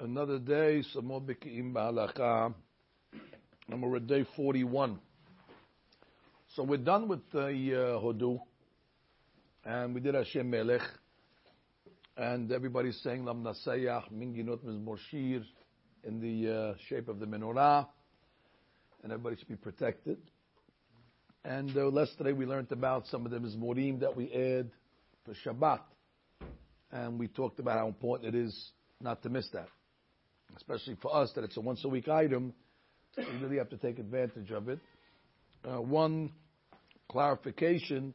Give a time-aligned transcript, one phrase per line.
[0.00, 2.54] another day, some more Biki'im Ba'alacha,
[3.68, 4.98] and we're at day 41.
[6.54, 8.38] So we're done with the uh, Hodu,
[9.64, 10.82] and we did Hashem Melech,
[12.16, 15.42] and everybody's saying Lam Nasayach, Minginot Mizmor Shir,
[16.04, 17.86] in the uh, shape of the menorah,
[19.02, 20.18] and everybody should be protected.
[21.44, 24.70] And uh, yesterday we learned about some of the Mizmorim that we add
[25.24, 25.80] for Shabbat,
[26.92, 28.70] and we talked about how important it is
[29.00, 29.68] not to miss that
[30.56, 32.52] especially for us that it's a once a week item,
[33.16, 34.78] we really have to take advantage of it.
[35.64, 36.30] Uh, one
[37.10, 38.14] clarification.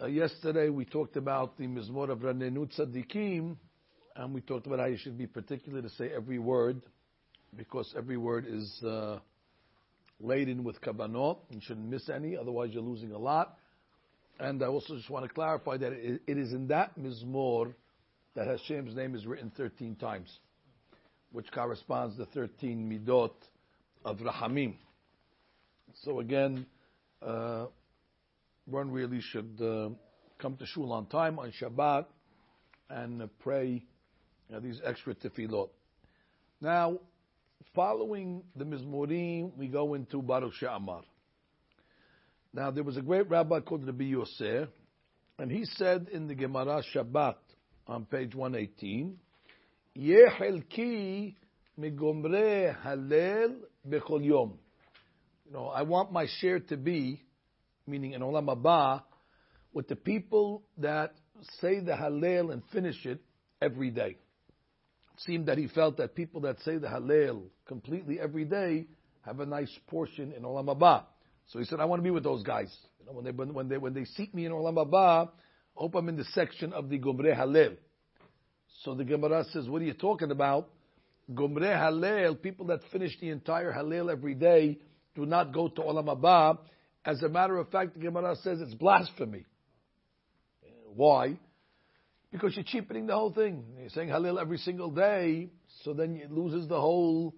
[0.00, 3.56] Uh, yesterday we talked about the Mizmor of Ranenu Tzadikim,
[4.16, 6.82] and we talked about how you should be particular to say every word,
[7.56, 9.18] because every word is uh,
[10.20, 11.38] laden with kabanot.
[11.50, 13.56] You shouldn't miss any, otherwise you're losing a lot.
[14.38, 17.74] And I also just want to clarify that it, it is in that Mizmor
[18.34, 20.30] that Hashem's name is written 13 times
[21.32, 23.32] which corresponds to 13 midot
[24.04, 24.74] of Rahamim.
[26.02, 26.66] So again,
[27.22, 27.66] uh,
[28.66, 29.90] one really should uh,
[30.38, 32.06] come to shul on time on Shabbat
[32.88, 33.82] and uh, pray
[34.62, 35.68] these extra tefillot.
[36.60, 36.98] Now,
[37.74, 41.02] following the Mizmorim, we go into Baruch She'amar.
[42.52, 44.68] Now, there was a great rabbi called Rabbi Yosef,
[45.38, 47.36] and he said in the Gemara Shabbat
[47.86, 49.16] on page 118,
[49.94, 50.28] you
[55.52, 57.22] know, I want my share to be,
[57.86, 59.02] meaning in Olam Haba,
[59.72, 61.14] with the people that
[61.60, 63.20] say the Hallel and finish it
[63.60, 64.16] every day.
[65.14, 68.86] It seemed that he felt that people that say the Hallel completely every day
[69.22, 71.04] have a nice portion in Olam Haba.
[71.48, 72.72] So he said, I want to be with those guys.
[73.00, 75.30] You know, when, they, when, they, when they seat me in Olam Haba, I
[75.74, 77.76] hope I'm in the section of the Gomre Hallel.
[78.82, 80.68] So the Gemara says, what are you talking about?
[81.32, 84.78] Gomre Halel, people that finish the entire Halel every day,
[85.14, 86.58] do not go to Olam Haba.
[87.04, 89.46] As a matter of fact, the Gemara says it's blasphemy.
[90.94, 91.38] Why?
[92.32, 93.64] Because you're cheapening the whole thing.
[93.78, 95.50] You're saying Halil every single day,
[95.84, 97.34] so then it loses the whole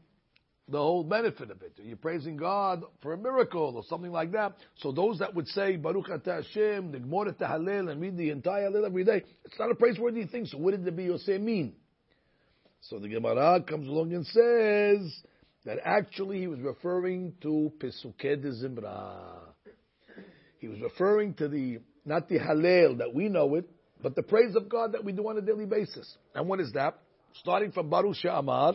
[0.68, 1.72] the whole benefit of it.
[1.82, 4.54] You're praising God for a miracle or something like that.
[4.76, 8.86] So those that would say Baruch Ata Hashem, Nigmor Halel, and read the entire Halel
[8.86, 10.46] every day, it's not a praiseworthy thing.
[10.46, 11.74] So what did the Yosef mean?
[12.82, 15.22] So the Gemara comes along and says
[15.64, 19.40] that actually he was referring to Pesukei de Zimra.
[20.58, 23.68] He was referring to the not the Halel that we know it,
[24.02, 26.16] but the praise of God that we do on a daily basis.
[26.34, 26.98] And what is that?
[27.34, 28.74] Starting from Baruch She'amar,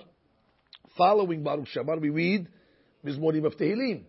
[0.97, 2.47] following Baruch Shamar, we read
[3.05, 4.03] Mizmorim of Tehillim.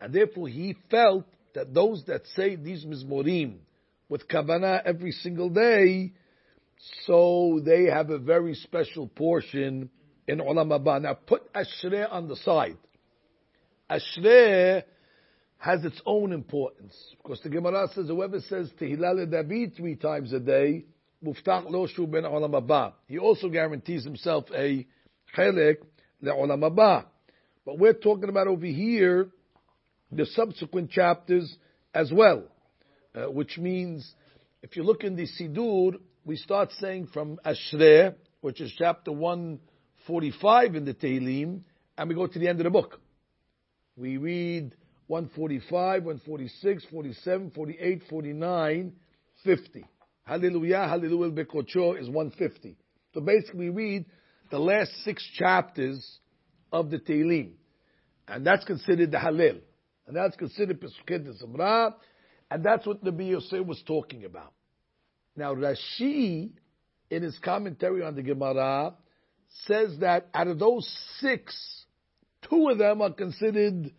[0.00, 3.58] And therefore he felt that those that say these Mizmorim
[4.08, 6.12] with Kavanah every single day,
[7.06, 9.90] so they have a very special portion
[10.26, 11.02] in Olam Haba.
[11.02, 12.78] Now put Ashrei on the side.
[13.90, 14.84] Ashrei
[15.58, 16.94] has its own importance.
[17.22, 20.86] Because the Gemara says whoever says Tehillah David three times a day,
[21.24, 22.94] Muftach lo ben Olam Haba.
[23.06, 24.86] He also guarantees himself a
[25.36, 25.76] chelik
[26.22, 27.04] le'olam haba.
[27.64, 29.28] But we're talking about over here
[30.10, 31.56] the subsequent chapters
[31.94, 32.44] as well,
[33.14, 34.14] uh, which means
[34.62, 40.74] if you look in the Sidur, we start saying from Ashrei, which is chapter 145
[40.74, 41.62] in the Tehillim,
[41.96, 43.00] and we go to the end of the book.
[43.96, 44.74] We read
[45.06, 48.92] 145, 146, 47, 48, 49,
[49.44, 49.84] 50.
[50.24, 52.76] Hallelujah, Hallelujah, Bekocho is 150.
[53.12, 54.06] So basically we read
[54.50, 56.18] the last six chapters
[56.72, 57.52] of the Tehillim.
[58.28, 59.60] And that's considered the Halil.
[60.06, 61.94] And that's considered de Zimra.
[62.50, 64.52] And that's what the Yosef was talking about.
[65.36, 66.50] Now Rashi,
[67.10, 68.94] in his commentary on the Gemara,
[69.66, 71.84] says that out of those six,
[72.48, 73.92] two of them are considered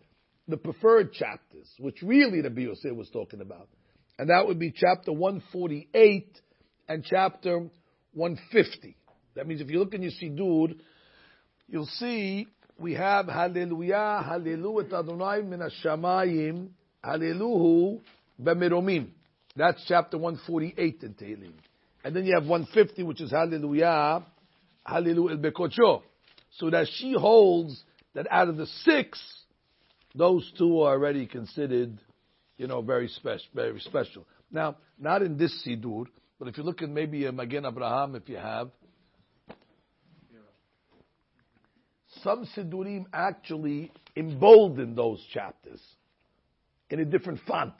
[0.48, 3.68] the preferred chapters, which really the Yosef was talking about.
[4.18, 6.38] And that would be chapter 148
[6.88, 7.70] and chapter
[8.12, 8.96] 150.
[9.34, 10.76] That means if you look in your Sidur,
[11.68, 12.46] you'll see
[12.78, 16.68] we have Hallelujah, Hallelujah Adonai min Hashamayim,
[17.02, 18.00] Hallelujah
[18.42, 19.08] b'meromim.
[19.56, 21.52] That's chapter 148 in Tehillim.
[22.04, 24.24] And then you have 150, which is Hallelujah,
[24.84, 26.02] Hallelujah bekocho.
[26.58, 27.82] So that she holds
[28.14, 29.22] that out of the six,
[30.14, 31.98] those two are already considered,
[32.58, 34.26] you know, very special, very special.
[34.50, 36.06] Now, not in this Sidur,
[36.38, 38.70] but if you look at maybe um, a Magen Abraham, if you have,
[42.22, 45.80] some Sidurim actually embolden those chapters
[46.90, 47.74] in a different font,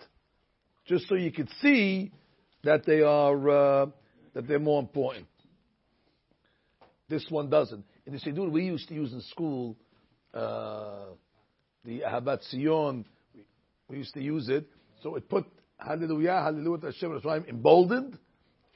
[0.87, 2.12] just so you could see
[2.65, 3.87] that they are uh,
[4.35, 5.27] that they're more important.
[7.09, 7.85] This one doesn't.
[8.06, 9.77] In the Siddur we used to use in school,
[10.33, 11.06] uh,
[11.85, 13.05] the Ahabat Sion,
[13.89, 14.67] we used to use it.
[15.03, 15.44] So it put
[15.79, 18.19] Hallelujah, Hallelujah Hashem Hashem emboldened,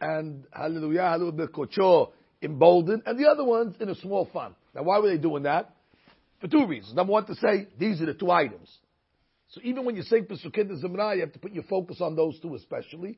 [0.00, 4.54] and Hallelujah, Hallelujah Kocho emboldened, and the other ones in a small font.
[4.76, 5.74] Now, why were they doing that?
[6.40, 6.94] For two reasons.
[6.94, 8.70] Number one, to say these are the two items.
[9.48, 12.38] So even when you say Pesukei Zimra, you have to put your focus on those
[12.40, 13.16] two especially.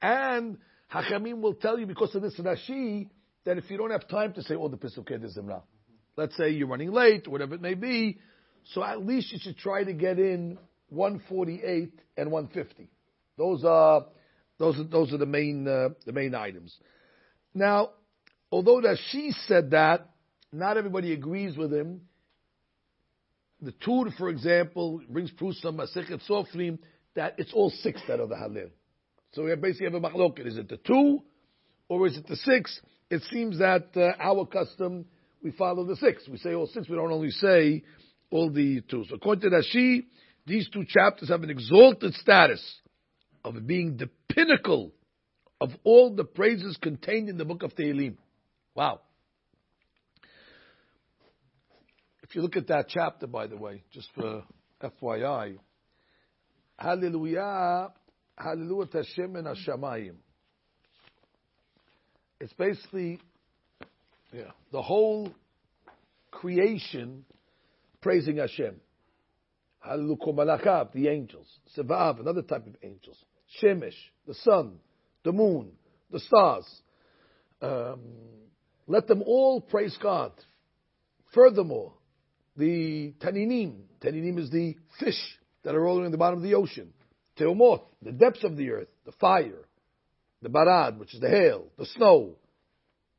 [0.00, 0.56] And
[0.92, 3.10] Hachamim will tell you because of this Rashi
[3.44, 5.60] that if you don't have time to say all the Pesukei Zimra,
[6.16, 8.18] let's say you're running late whatever it may be,
[8.72, 10.56] so at least you should try to get in
[10.88, 12.88] 148 and 150.
[13.36, 14.06] Those are
[14.58, 16.74] those are those are the main uh, the main items.
[17.52, 17.90] Now,
[18.50, 20.08] although that she said that,
[20.54, 22.02] not everybody agrees with him.
[23.60, 26.78] The Tur, for example, brings proof from Masechet Sofrim
[27.14, 28.68] that it's all six that are the Halil.
[29.32, 30.46] So we basically have a machloket.
[30.46, 31.22] Is it the two,
[31.88, 32.80] or is it the six?
[33.10, 35.06] It seems that uh, our custom
[35.42, 36.26] we follow the six.
[36.28, 36.88] We say all six.
[36.88, 37.82] We don't only say
[38.30, 39.04] all the two.
[39.08, 40.06] So according to Rashi,
[40.46, 42.62] these two chapters have an exalted status
[43.44, 44.92] of being the pinnacle
[45.60, 48.16] of all the praises contained in the book of Tehillim.
[48.74, 49.00] Wow.
[52.34, 54.42] If you look at that chapter, by the way, just for
[54.82, 55.56] FYI,
[56.76, 57.92] Hallelujah,
[58.36, 60.16] Hallelujah Hashem and Hashemayim.
[62.40, 63.20] It's basically
[64.32, 65.32] yeah, the whole
[66.32, 67.24] creation
[68.00, 68.80] praising Hashem.
[69.78, 71.46] Hallelujah Malachab, the angels.
[71.78, 73.16] Sevav, another type of angels.
[73.62, 73.94] Shemesh,
[74.26, 74.78] the sun,
[75.22, 75.70] the moon,
[76.10, 76.66] the stars.
[77.62, 78.00] Um,
[78.88, 80.32] let them all praise God.
[81.32, 81.92] Furthermore,
[82.56, 86.92] the Taninim, Taninim is the fish that are rolling in the bottom of the ocean.
[87.38, 89.64] Teomoth, the depths of the earth, the fire,
[90.42, 92.36] the Barad, which is the hail, the snow,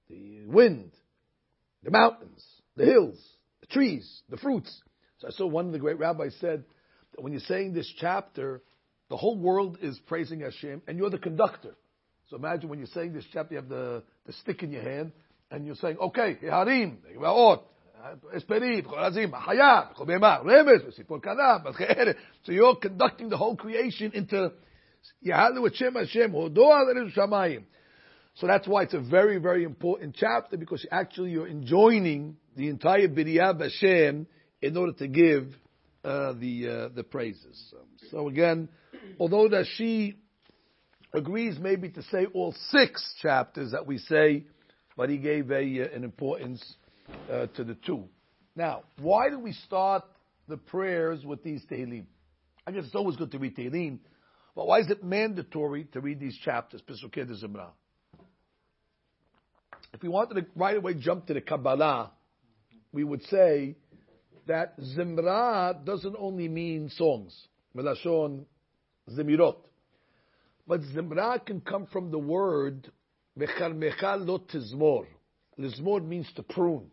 [0.10, 0.92] the wind,
[1.84, 2.46] the mountains,
[2.78, 3.18] the hills,
[3.62, 4.82] the trees, the fruits.
[5.18, 6.64] So I saw one of the great rabbis said
[7.14, 8.62] that when you're saying this chapter,
[9.10, 11.76] the whole world is praising Hashem, and you're the conductor.
[12.30, 15.12] So imagine when you're saying this chapter, you have the, the stick in your hand,
[15.52, 17.00] and you're saying, okay, Harim,
[22.46, 24.52] so you're conducting the whole creation into
[28.36, 33.08] So that's why it's a very, very important chapter because actually you're enjoining the entire
[33.08, 34.28] B'riyah Hashem
[34.62, 35.48] in order to give
[36.04, 37.74] uh, the uh, the praises.
[38.12, 38.70] So again,
[39.20, 40.16] although that she
[41.14, 44.44] agrees maybe to say all six chapters that we say,
[44.98, 46.62] but he gave a, uh, an importance
[47.32, 48.06] uh, to the two.
[48.56, 50.04] Now, why do we start
[50.48, 52.06] the prayers with these Tehillim?
[52.66, 54.00] I guess it's always good to read Tehillim,
[54.56, 57.70] but why is it mandatory to read these chapters, de Zimra?
[59.94, 62.12] If we wanted to right away jump to the Kabbalah,
[62.92, 63.76] we would say
[64.48, 67.36] that Zimra doesn't only mean songs,
[67.76, 68.46] Melashon
[69.10, 69.58] Zimirot,
[70.68, 72.92] but Zimra can come from the word
[73.38, 75.06] Mechal Mechal Lot Tizmor.
[75.60, 76.90] Tizmor means to prune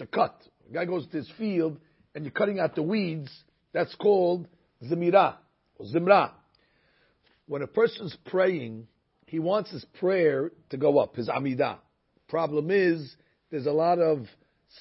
[0.00, 0.36] to cut.
[0.68, 1.78] A guy goes to his field
[2.14, 3.30] and you're cutting out the weeds.
[3.72, 4.48] That's called
[4.82, 5.36] zimira
[5.76, 6.32] or zimra.
[7.46, 8.88] When a person's praying,
[9.26, 11.78] he wants his prayer to go up, his amidah.
[12.28, 13.14] Problem is,
[13.50, 14.26] there's a lot of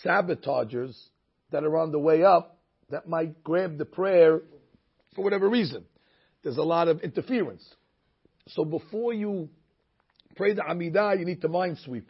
[0.04, 0.96] sabotagers
[1.52, 2.60] that are on the way up
[2.90, 4.42] that might grab the prayer
[5.16, 5.86] for whatever reason.
[6.44, 7.64] There's a lot of interference.
[8.50, 9.50] So before you
[10.36, 12.10] pray the Amidah, you need to mind sweep.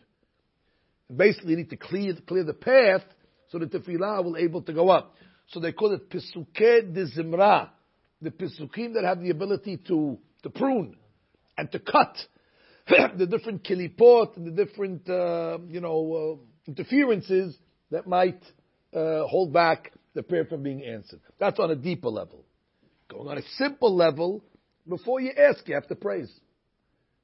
[1.16, 3.02] Basically, you need to clear, clear the path
[3.50, 5.16] so that the tefillah will able to go up.
[5.48, 7.70] So they call it Pesukei de Zimra,
[8.22, 10.96] the Pesukim that have the ability to, to prune
[11.58, 12.16] and to cut
[13.18, 17.58] the different kilipot and the different, uh, you know, uh, interferences
[17.90, 18.42] that might
[18.94, 21.22] uh, hold back the prayer from being answered.
[21.40, 22.46] That's on a deeper level.
[23.10, 24.44] Going on a simple level,
[24.88, 26.32] before you ask, you have to praise.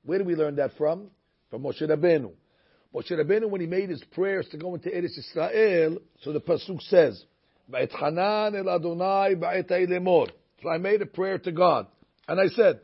[0.04, 1.10] Where do we learn that from?
[1.52, 2.32] From Moshe Rabbeinu.
[2.96, 6.82] Moshe Rabbeinu, when he made his prayers to go into Eretz Israel, so the pasuk
[6.84, 7.26] says,
[7.70, 10.30] "Ba'etchanan el Adonai ba'etai lemor."
[10.64, 11.88] So I made a prayer to God,
[12.26, 12.80] and I said,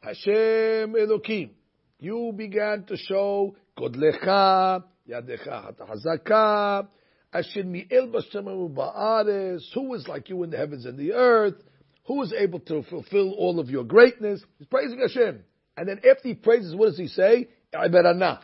[0.00, 1.50] "Hashem Elokim,
[1.98, 6.88] you began to show Godlecha, Yadecha Hazaka,
[7.30, 11.62] Asher mi'el ba'ares, who is like you in the heavens and the earth,
[12.06, 15.44] who is able to fulfill all of your greatness." He's praising Hashem,
[15.76, 17.48] and then after he praises, what does he say?
[17.74, 18.40] Iberanah.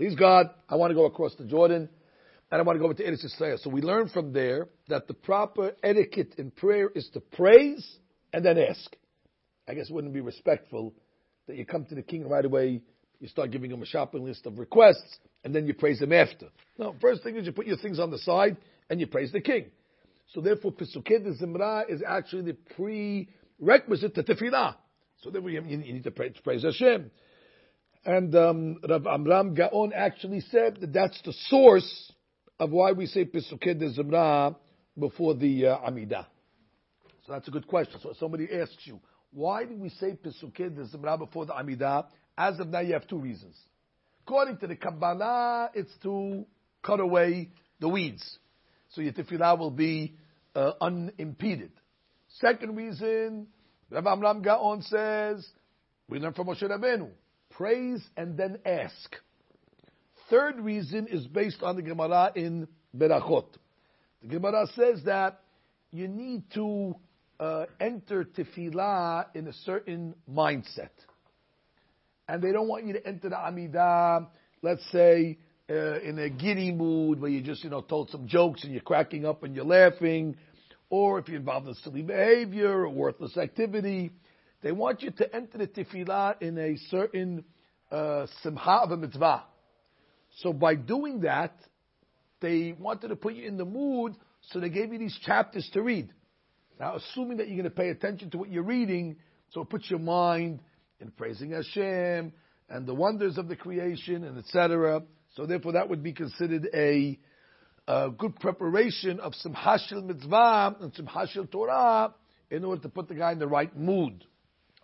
[0.00, 1.86] Please God, I want to go across the Jordan
[2.50, 3.58] and I want to go over to Eretz Yisrael.
[3.58, 7.98] So we learn from there that the proper etiquette in prayer is to praise
[8.32, 8.96] and then ask.
[9.68, 10.94] I guess it wouldn't be respectful
[11.48, 12.80] that you come to the king right away,
[13.18, 16.46] you start giving him a shopping list of requests, and then you praise him after.
[16.78, 18.56] No, first thing is you put your things on the side
[18.88, 19.66] and you praise the king.
[20.32, 23.26] So therefore, Pesukei de Zimra is actually the
[23.60, 24.76] prerequisite to Tefillah.
[25.22, 27.10] So then you, you need to praise, praise Hashem.
[28.04, 32.12] And um, Rav Amram Gaon actually said that that's the source
[32.58, 34.56] of why we say Pesukei de Zimra
[34.98, 36.26] before the uh, Amidah.
[37.26, 38.00] So that's a good question.
[38.02, 39.00] So somebody asks you,
[39.32, 42.06] why do we say Pesukei de Zimra before the Amidah?
[42.38, 43.54] As of now, you have two reasons.
[44.26, 46.46] According to the Kabbalah, it's to
[46.82, 48.38] cut away the weeds.
[48.90, 50.16] So your tefillah will be
[50.54, 51.72] uh, unimpeded.
[52.38, 53.48] Second reason,
[53.90, 55.46] Rabbi Amram Gaon says,
[56.08, 57.10] we learn from Moshe Rabbeinu,
[57.50, 59.16] praise and then ask.
[60.28, 63.46] Third reason is based on the Gemara in Berachot.
[64.22, 65.40] The Gemara says that
[65.90, 66.94] you need to
[67.40, 70.90] uh, enter tefillah in a certain mindset.
[72.28, 74.28] And they don't want you to enter the Amidah,
[74.62, 75.38] let's say,
[75.68, 78.82] uh, in a giddy mood where you just, you know, told some jokes and you're
[78.82, 80.36] cracking up and you're laughing,
[80.90, 84.10] or if you're involved in silly behavior or worthless activity.
[84.62, 87.44] They want you to enter the tefillah in a certain
[87.90, 89.44] uh, simcha of a mitzvah.
[90.38, 91.54] So by doing that,
[92.40, 94.16] they wanted to put you in the mood,
[94.50, 96.12] so they gave you these chapters to read.
[96.78, 99.16] Now, assuming that you're going to pay attention to what you're reading,
[99.50, 100.60] so it puts your mind
[101.00, 102.32] in praising Hashem
[102.68, 105.02] and the wonders of the creation and etc.
[105.34, 107.18] So therefore, that would be considered a,
[107.86, 112.14] a good preparation of simcha shel mitzvah and simcha shel Torah
[112.50, 114.24] in order to put the guy in the right mood.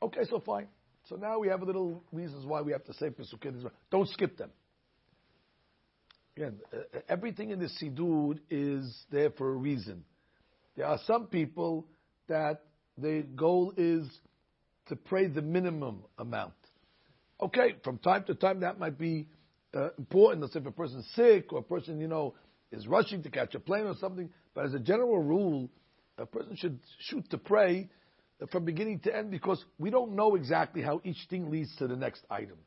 [0.02, 0.68] Okay, so fine.
[1.08, 4.36] So now we have a little reasons why we have to say Pesukei Don't skip
[4.36, 4.50] them.
[6.36, 6.58] Again,
[7.08, 10.04] everything in the Siddur is there for a reason.
[10.76, 11.86] There are some people
[12.28, 12.62] that
[12.98, 14.06] the goal is
[14.88, 16.52] to pray the minimum amount.
[17.40, 19.28] Okay, from time to time that might be
[19.74, 20.42] uh, important.
[20.42, 22.34] Let's say if a person's sick or a person, you know,
[22.72, 24.28] is rushing to catch a plane or something.
[24.54, 25.70] But as a general rule,
[26.18, 27.88] a person should shoot to pray
[28.50, 31.96] from beginning to end because we don't know exactly how each thing leads to the
[31.96, 32.58] next item.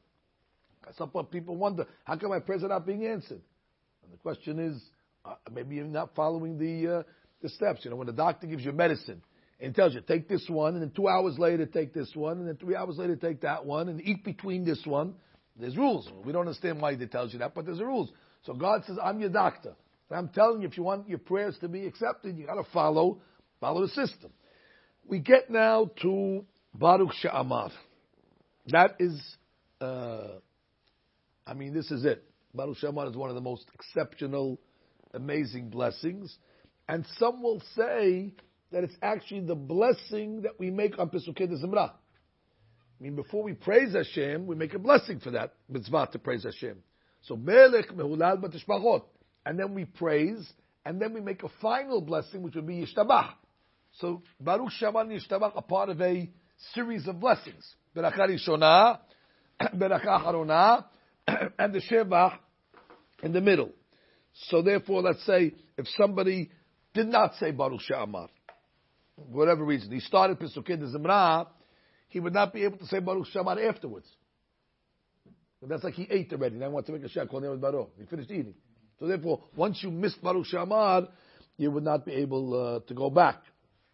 [0.87, 3.41] At Some point, people wonder, how come my prayers are not being answered?
[4.03, 4.81] And the question is,
[5.23, 7.03] uh, maybe you're not following the uh,
[7.41, 7.81] the steps.
[7.83, 9.21] You know, when the doctor gives you medicine
[9.59, 12.47] and tells you take this one, and then two hours later take this one, and
[12.47, 15.13] then three hours later take that one, and eat between this one.
[15.59, 16.09] There's rules.
[16.23, 18.09] We don't understand why they tells you that, but there's rules.
[18.43, 19.75] So God says, "I'm your doctor.
[20.09, 22.63] And I'm telling you, if you want your prayers to be accepted, you got to
[22.71, 23.21] follow
[23.59, 24.31] follow the system."
[25.09, 27.71] We get now to Baruch She'amar.
[28.67, 29.19] That is,
[29.81, 30.37] uh,
[31.47, 32.23] I mean, this is it.
[32.53, 34.59] Baruch She'amar is one of the most exceptional,
[35.15, 36.37] amazing blessings.
[36.87, 38.35] And some will say
[38.71, 41.89] that it's actually the blessing that we make on Pesukei Zimra.
[41.89, 46.43] I mean, before we praise Hashem, we make a blessing for that mitzvah to praise
[46.43, 46.77] Hashem.
[47.23, 49.05] So, Melech Mehulal Batishpachot.
[49.43, 50.47] And then we praise,
[50.85, 53.31] and then we make a final blessing, which would be Yishtabach.
[53.93, 56.29] So, Baruch She'amar Yishtabach, a part of a
[56.73, 57.65] series of blessings.
[57.95, 58.99] Beracha Rishonah,
[59.75, 60.85] Beracha Harona,
[61.59, 62.37] and the Shevach
[63.23, 63.71] in the middle.
[64.33, 66.51] So therefore, let's say if somebody
[66.93, 68.29] did not say Baruch She'amar,
[69.15, 71.47] whatever reason, he started Pesukei de Zimra,
[72.07, 74.07] he would not be able to say Baruch She'amar afterwards.
[75.61, 76.55] That's like he ate already.
[76.55, 77.89] Now he wants to make a call him Baruch.
[77.99, 78.55] He finished eating.
[78.99, 81.09] So therefore, once you missed Baruch She'amar,
[81.57, 83.41] you would not be able uh, to go back.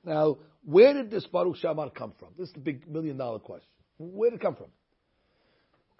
[0.06, 2.30] Now, where did this Baruch She'amar come from?
[2.38, 3.70] This is the big million dollar question.
[3.98, 4.68] Where did it come from?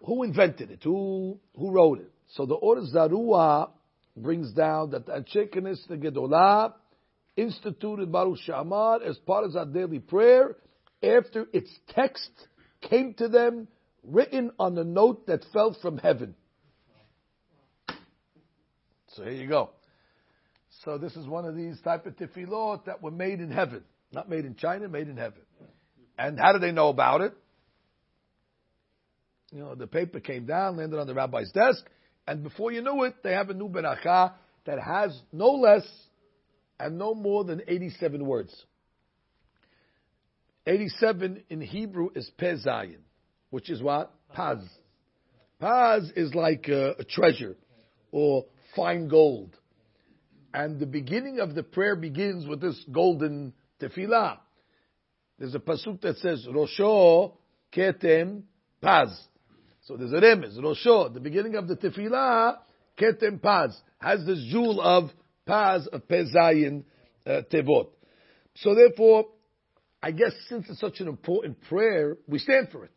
[0.06, 0.84] Who invented it?
[0.84, 2.12] Who who wrote it?
[2.30, 3.70] So the Or Zarua
[4.18, 6.74] brings down that the Anshe the Gedolah
[7.36, 10.56] instituted Baruch She'amar as part of our daily prayer
[11.04, 12.32] after its text
[12.82, 13.68] came to them
[14.04, 16.36] written on a note that fell from heaven.
[19.10, 19.70] So here you go.
[20.84, 23.84] So this is one of these type of tefillot that were made in heaven.
[24.12, 25.42] Not made in China, made in heaven.
[26.18, 27.34] And how do they know about it?
[29.52, 31.84] You know, the paper came down, landed on the rabbi's desk,
[32.28, 34.34] and before you knew it, they have a new beracha
[34.66, 35.88] that has no less
[36.80, 38.54] and no more than 87 words.
[40.66, 43.02] 87 in Hebrew is pezayin,
[43.52, 44.12] which is what?
[44.34, 44.58] Paz.
[45.60, 47.56] Paz is like a, a treasure
[48.12, 48.46] or
[48.76, 49.56] fine gold.
[50.54, 54.40] And the beginning of the prayer begins with this golden tefillah.
[55.38, 57.34] There's a pasuk that says, Rosho
[57.76, 58.44] ketem
[58.82, 59.10] paz.
[59.84, 62.58] So there's a remez, Rosho, the beginning of the tefillah,
[62.98, 65.10] ketem paz, has this jewel of
[65.46, 66.84] paz, of pezayin
[67.26, 67.88] uh, tevot.
[68.56, 69.26] So therefore,
[70.02, 72.92] I guess since it's such an important prayer, we stand for it.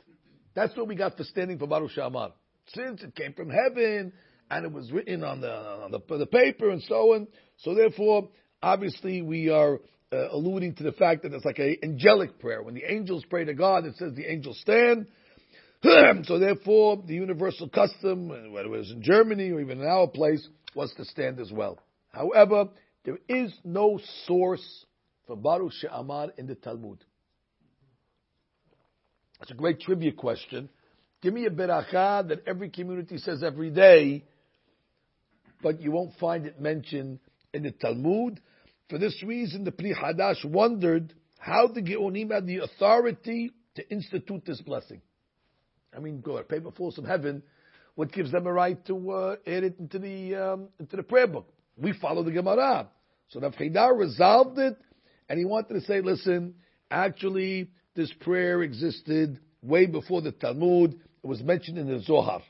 [0.54, 2.32] That's what we got for standing for Baruch She'amar.
[2.68, 4.12] Since it came from heaven,
[4.50, 7.28] and it was written on the on the, the paper and so on.
[7.58, 8.28] So therefore,
[8.62, 9.80] obviously, we are
[10.12, 12.62] uh, alluding to the fact that it's like an angelic prayer.
[12.62, 15.07] When the angels pray to God, it says the angels stand.
[16.25, 20.47] so therefore, the universal custom, whether it was in Germany or even in our place,
[20.75, 21.79] was to stand as well.
[22.11, 22.69] However,
[23.05, 24.87] there is no source
[25.27, 27.05] for Baruch She'amar in the Talmud.
[29.41, 30.69] It's a great trivia question.
[31.23, 34.25] Give me a beracha that every community says every day,
[35.62, 37.21] but you won't find it mentioned
[37.53, 38.41] in the Talmud.
[38.88, 44.45] For this reason, the Pri Hadash wondered how the Geonim had the authority to institute
[44.47, 45.02] this blessing.
[45.95, 47.42] I mean, go a paper falls from heaven.
[47.95, 51.26] What gives them a right to uh, add it into the um, into the prayer
[51.26, 51.49] book?
[51.76, 52.88] We follow the Gemara.
[53.28, 54.76] So the Haidar resolved it,
[55.28, 56.54] and he wanted to say, listen,
[56.90, 60.92] actually, this prayer existed way before the Talmud.
[60.92, 62.42] It was mentioned in the Zohar.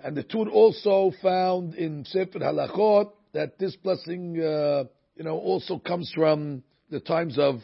[0.00, 4.84] And the Tur also found in Sefer Halachot that this blessing, uh,
[5.16, 7.60] you know, also comes from the times of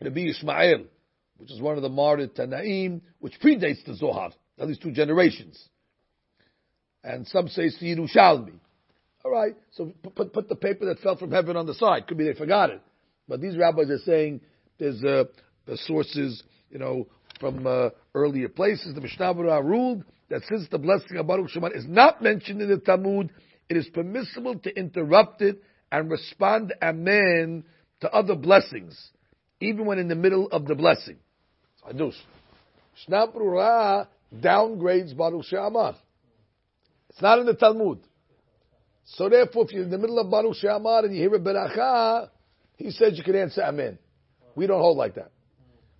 [0.00, 0.84] Rabbi Ishmael,
[1.38, 5.62] which is one of the Marid Tanaim, which predates the Zohar, at least two generations.
[7.02, 8.58] And some say it's the Yerushalmi.
[9.24, 12.06] All right, so put, put the paper that fell from heaven on the side.
[12.06, 12.82] Could be they forgot it.
[13.26, 14.42] But these rabbis are saying
[14.78, 15.24] there's uh,
[15.76, 17.06] sources, you know,
[17.40, 18.94] from uh, earlier places.
[18.94, 22.78] The Mishnah ruled that since the blessing of Baruch She'amar is not mentioned in the
[22.78, 23.30] Talmud,
[23.68, 27.64] it is permissible to interrupt it and respond Amen
[28.00, 29.10] to other blessings,
[29.60, 31.16] even when in the middle of the blessing.
[31.86, 32.16] Hadush.
[33.08, 35.96] Berurah downgrades Baruch She'amar.
[37.10, 38.00] It's not in the Talmud.
[39.04, 42.30] So therefore, if you're in the middle of Baruch She'amar and you hear a beracha,
[42.76, 43.98] he says you can answer Amen.
[44.56, 45.30] We don't hold like that.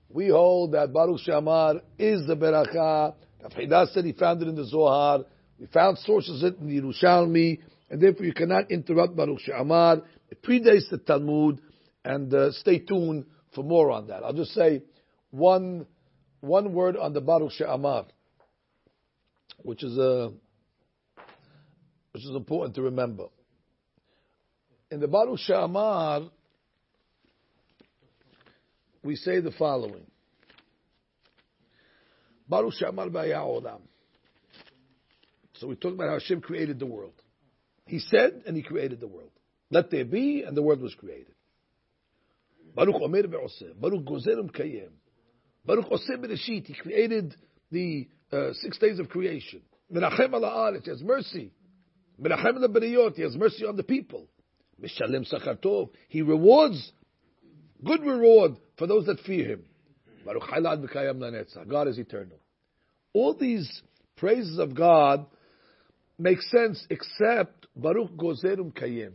[0.09, 3.14] We hold that Baruch She'amar is the beracha.
[3.42, 5.25] Rav said he found it in the Zohar.
[5.59, 10.03] We found sources in the Yerushalmi, and therefore you cannot interrupt Baruch She'amar.
[10.31, 11.61] It predates the Talmud,
[12.05, 14.25] and uh, stay tuned for more on that.
[14.25, 14.83] I'll just say
[15.31, 15.87] one
[16.40, 18.07] one word on the Baruch She'amar,
[19.62, 20.31] which is a uh,
[22.12, 23.27] which is important to remember.
[24.90, 26.31] In the Baruch She'amar,
[29.03, 30.07] we say the following.
[32.49, 33.81] Baruch She'amar Olam.
[35.64, 37.14] So we talk about how Hashem created the world.
[37.87, 39.31] He said, and He created the world.
[39.70, 41.33] Let there be, and the world was created.
[42.77, 43.74] Baruch Omer Ve'oseh.
[43.81, 44.90] Baruch Gozerim Kayem.
[45.64, 46.66] Baruch Oseh Bereshit.
[46.66, 47.35] He created
[47.72, 49.62] the uh, six days of creation.
[49.90, 51.50] Menachem ala He has mercy
[52.20, 54.29] Menachem Beriyot, He has mercy on the people.
[54.79, 56.92] Mishalem Sachatov, He rewards
[57.83, 59.64] good reward for those that fear Him.
[60.27, 61.66] Baruch Halad B'Kayam Lanetzah.
[61.66, 62.38] God is eternal.
[63.14, 63.81] All these
[64.16, 65.24] praises of God
[66.18, 69.12] make sense except Baruch Gozerum Kayim.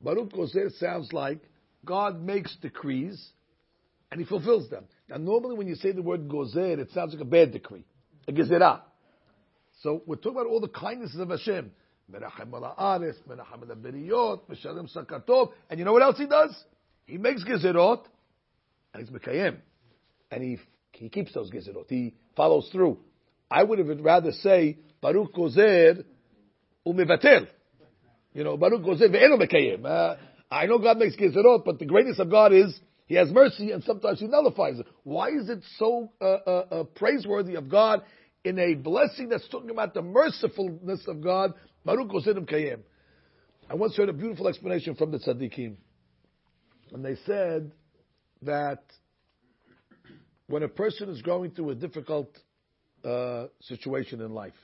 [0.00, 1.40] Baruch Gozer sounds like
[1.84, 3.30] God makes decrees
[4.10, 4.84] and He fulfills them.
[5.08, 7.84] Now, normally when you say the word Gozer, it sounds like a bad decree,
[8.26, 8.80] a gezerah.
[9.82, 11.70] So we're talking about all the kindnesses of Hashem.
[12.08, 12.22] And
[15.78, 16.64] you know what else he does?
[17.06, 18.04] He makes Gezerot,
[18.94, 19.56] and he's Mekayem.
[20.30, 20.58] And he,
[20.92, 21.86] he keeps those Gezerot.
[21.88, 22.98] He follows through.
[23.50, 26.04] I would have rather say, Baruch Gozer
[26.86, 27.46] Umevatel.
[28.32, 29.84] You know, Baruch Gozer Ve'eno Mekayem.
[29.84, 30.16] Uh,
[30.50, 33.82] I know God makes Gezerot, but the greatness of God is He has mercy and
[33.84, 34.86] sometimes He nullifies it.
[35.04, 38.02] Why is it so uh, uh, uh praiseworthy of God
[38.44, 41.52] in a blessing that's talking about the mercifulness of God
[41.84, 42.80] Baruch Osidim Kayem.
[43.70, 45.76] I once heard a beautiful explanation from the tzaddikim.
[46.92, 47.72] And they said
[48.42, 48.82] that
[50.46, 52.36] when a person is going through a difficult
[53.06, 54.54] uh, situation in life,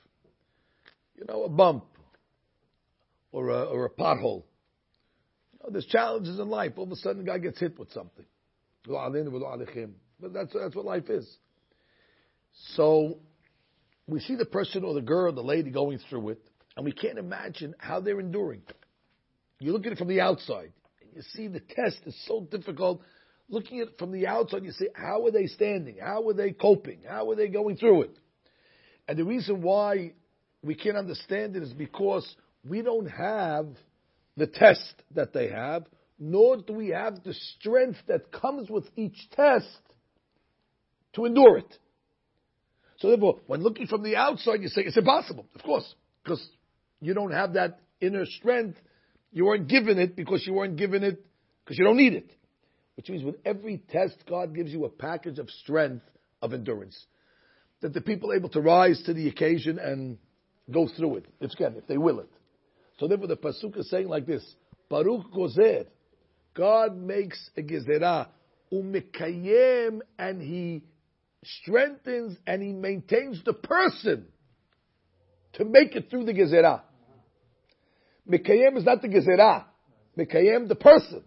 [1.15, 1.85] you know, a bump
[3.31, 4.43] or a, or a pothole,
[5.51, 6.73] you know, there's challenges in life.
[6.75, 8.25] All of a sudden, a guy gets hit with something.
[10.19, 11.27] But that's, that's what life is.
[12.75, 13.19] So
[14.07, 16.41] we see the person or the girl, the lady going through it,
[16.75, 18.61] and we can't imagine how they're enduring.
[19.59, 23.01] You look at it from the outside, and you see the test is so difficult.
[23.49, 25.97] Looking at it from the outside, you see how are they standing?
[26.01, 26.99] How are they coping?
[27.07, 28.17] How are they going through it?
[29.07, 30.13] And the reason why
[30.61, 32.35] we can't understand it is because
[32.67, 33.67] we don't have
[34.37, 35.85] the test that they have,
[36.17, 39.67] nor do we have the strength that comes with each test
[41.13, 41.77] to endure it.
[42.99, 46.45] So therefore, when looking from the outside, you say it's impossible, of course, because
[47.01, 48.79] you don't have that inner strength.
[49.31, 51.23] You weren't given it because you weren't given it
[51.63, 52.31] because you don't need it.
[52.95, 56.05] Which means with every test, God gives you a package of strength,
[56.41, 57.05] of endurance.
[57.83, 60.17] That the people are able to rise to the occasion and
[60.71, 61.25] go through it.
[61.41, 62.29] If can, if they will it.
[62.97, 64.43] So therefore the pasuk is saying like this:
[64.89, 65.87] Baruch gozer.
[66.53, 68.27] God makes a gezerah
[68.71, 70.83] umekayem, and He
[71.43, 74.27] strengthens and He maintains the person
[75.55, 76.83] to make it through the gezerah.
[78.29, 79.65] Mekayem is not the gezerah.
[80.17, 81.21] Mekayem the person.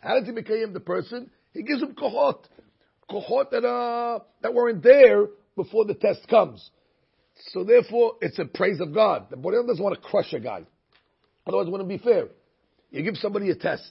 [0.00, 1.30] How does He mekayem the person?
[1.52, 2.44] He gives him kohot,
[3.10, 5.26] kohot that uh, that weren't there
[5.58, 6.70] before the test comes.
[7.52, 9.26] So therefore, it's a praise of God.
[9.30, 10.64] The Boreal doesn't want to crush a guy.
[11.46, 12.28] Otherwise, it wouldn't be fair.
[12.90, 13.90] You give somebody a test,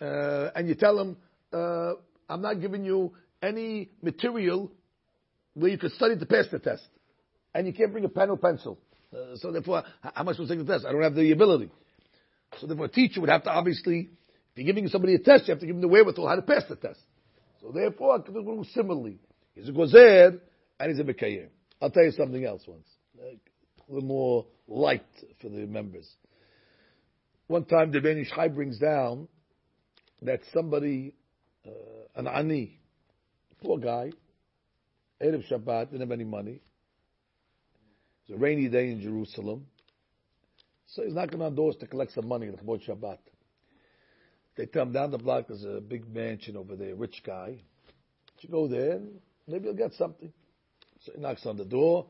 [0.00, 1.16] uh, and you tell him,
[1.52, 1.92] uh,
[2.28, 4.72] I'm not giving you any material
[5.52, 6.82] where you can study to pass the test.
[7.54, 8.78] And you can't bring a pen or pencil.
[9.14, 10.86] Uh, so therefore, how am I supposed to take the test?
[10.86, 11.70] I don't have the ability.
[12.58, 14.10] So therefore, a teacher would have to obviously
[14.54, 16.42] if you're giving somebody a test, you have to give them the wherewithal how to
[16.42, 17.00] pass the test.
[17.60, 18.22] So therefore,
[18.72, 19.18] similarly,
[19.54, 20.38] he's a gozer
[20.78, 21.48] and he's a mekayim.
[21.80, 22.86] I'll tell you something else once,
[23.20, 25.04] a little more light
[25.40, 26.08] for the members.
[27.46, 29.28] One time, the Ben Ish Chai brings down
[30.22, 31.14] that somebody,
[31.66, 31.70] uh,
[32.16, 32.80] an ani,
[33.62, 34.12] poor guy,
[35.22, 36.60] Erev Shabbat, didn't have any money.
[38.22, 39.66] It's a rainy day in Jerusalem.
[40.86, 43.18] So he's knocking on doors to collect some money, like Shabbat.
[44.56, 47.58] They tell him down the block there's a big mansion over there, rich guy.
[48.40, 49.00] You go there
[49.46, 50.32] maybe you'll get something.
[51.04, 52.06] So he knocks on the door,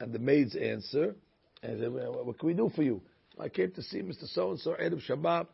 [0.00, 1.14] and the maids answer,
[1.62, 3.00] and well, "What can we do for you?"
[3.38, 4.26] I came to see Mr.
[4.26, 5.46] So and So Erev Shabbat.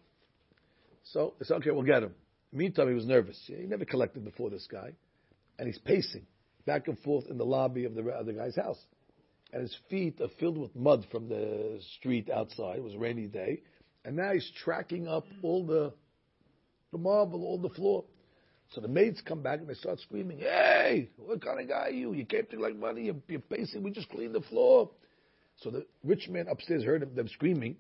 [1.05, 1.70] So it's okay.
[1.70, 2.14] We'll get him.
[2.53, 3.38] Meantime, he was nervous.
[3.46, 4.92] He never collected before this guy,
[5.59, 6.27] and he's pacing
[6.66, 8.79] back and forth in the lobby of the other guy's house,
[9.53, 12.79] and his feet are filled with mud from the street outside.
[12.79, 13.62] It was a rainy day,
[14.05, 15.92] and now he's tracking up all the
[16.92, 18.05] the marble all the floor.
[18.74, 21.90] So the maids come back and they start screaming, Hey, what kind of guy are
[21.90, 22.12] you?
[22.12, 24.90] You came to like money, you're, you're pacing, we just cleaned the floor.
[25.60, 27.76] So the rich man upstairs heard them screaming.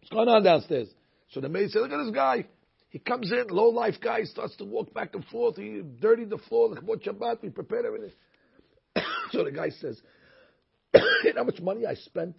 [0.00, 0.88] What's going on downstairs?
[1.32, 2.46] So the maid said, Look at this guy.
[2.88, 5.56] He comes in, low life guy, starts to walk back and forth.
[5.56, 8.12] He dirtied the floor, like what Shabbat, we prepared everything.
[9.32, 10.00] so the guy says,
[10.94, 12.36] you know How much money I spent?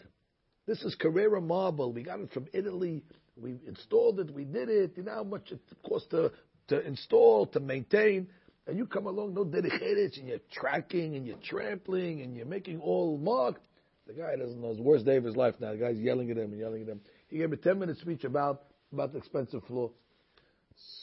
[0.66, 1.94] This is Carrara marble.
[1.94, 3.04] We got it from Italy
[3.42, 6.32] we installed it, we did it, you know how much it cost to,
[6.68, 8.28] to install, to maintain,
[8.68, 12.80] and you come along, no dedicated, and you're tracking, and you're trampling, and you're making
[12.80, 13.66] all marked.
[14.08, 15.72] The guy doesn't know, his worst day of his life now.
[15.72, 17.02] The guy's yelling at him and yelling at him.
[17.28, 19.92] He gave a 10 minute speech about, about the expensive floor.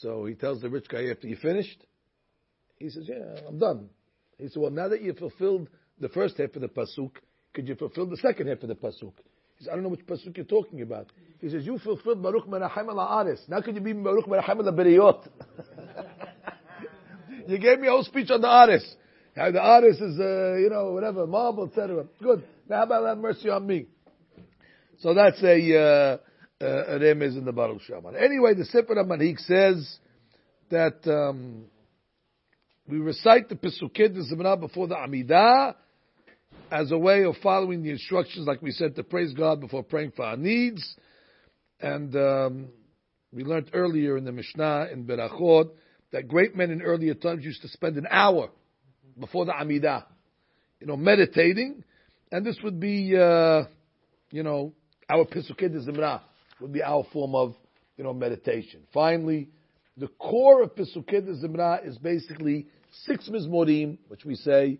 [0.01, 1.85] So he tells the rich guy, after you finished?
[2.77, 3.89] He says, yeah, I'm done.
[4.37, 7.11] He said, well, now that you fulfilled the first half of the pasuk,
[7.53, 9.13] could you fulfill the second half of the pasuk?
[9.57, 11.07] He says, I don't know which pasuk you're talking about.
[11.39, 13.41] He says, you fulfilled Baruch Menachem al Aris.
[13.47, 15.27] Now could you be Baruch Menachem al Beriyot?
[17.47, 18.95] you gave me a whole speech on the Aris.
[19.35, 22.05] The Aris is, uh, you know, whatever, marble, etc.
[22.21, 22.43] Good.
[22.69, 23.87] Now how about have mercy on me?
[24.99, 26.17] So that's a, uh,
[26.61, 28.15] uh, a remez in the Baruch She'amar.
[28.15, 29.99] Anyway, the Sefer Manhik says
[30.69, 31.65] that um,
[32.87, 35.75] we recite the Pesukei de Zimra before the Amidah
[36.75, 40.11] as a way of following the instructions, like we said, to praise God before praying
[40.13, 40.95] for our needs.
[41.79, 42.67] And um,
[43.31, 45.69] we learned earlier in the Mishnah in Berachot
[46.11, 48.49] that great men in earlier times used to spend an hour
[49.17, 50.03] before the Amidah,
[50.81, 51.81] you know, meditating,
[52.31, 53.63] and this would be, uh,
[54.31, 54.73] you know,
[55.09, 56.19] our Pesukei de Zimra
[56.59, 57.55] would be our form of,
[57.95, 58.81] you know, meditation.
[58.93, 59.47] Finally,
[59.95, 62.67] the core of Pesukei de Zimra is basically
[63.05, 64.77] six Mizmorim, which we say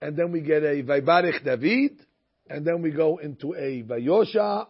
[0.00, 2.04] and then we get a Vaybarich David,
[2.48, 4.66] and then we go into a Vayosha,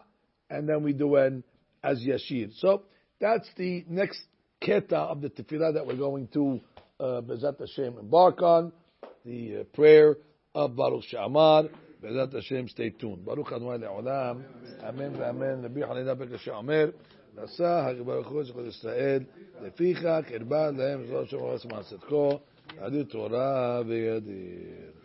[0.49, 1.45] and then we do an
[1.83, 2.53] Az Yashir.
[2.59, 2.83] So
[3.21, 4.23] that's the next
[4.63, 6.61] keta of the tefillah that we're going to
[6.99, 8.73] uh, Bezat Hashem embark on,
[9.25, 10.17] the uh, prayer
[10.55, 11.69] of Baruch Shamar.
[12.03, 13.25] בעזרת השם, stay tuned.
[13.25, 14.43] ברוך אדוני לעולם,
[14.89, 16.91] אמן ואמן, נביא חנינה ברכה שאומר,
[17.37, 19.23] נשא ברוך הוא זכות ישראל,
[19.63, 22.41] לפיכך הרבה להם זו שמורס מעשתו,
[22.79, 25.00] עדו תורה וידיר.